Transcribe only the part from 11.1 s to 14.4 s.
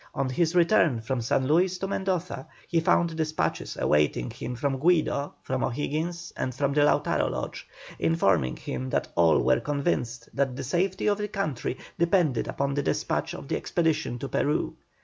the country depended upon the despatch of the expedition to